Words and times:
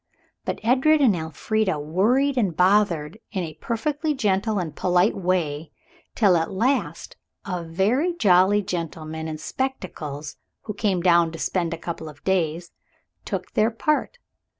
But 0.45 0.59
Edred 0.63 0.99
and 0.99 1.15
Elfrida 1.15 1.79
worried 1.79 2.35
and 2.35 2.57
bothered 2.57 3.19
in 3.31 3.43
a 3.43 3.53
perfectly 3.61 4.15
gentle 4.15 4.57
and 4.57 4.75
polite 4.75 5.15
way 5.15 5.69
till 6.15 6.35
at 6.37 6.49
last 6.49 7.17
a 7.45 7.63
very 7.63 8.13
jolly 8.15 8.63
gentleman 8.63 9.27
in 9.27 9.37
spectacles, 9.37 10.37
who 10.63 10.73
came 10.73 11.01
down 11.01 11.31
to 11.33 11.37
spend 11.37 11.71
a 11.71 11.77
couple 11.77 12.09
of 12.09 12.23
days, 12.23 12.71
took 13.25 13.51
their 13.51 13.69
part. 13.69 14.17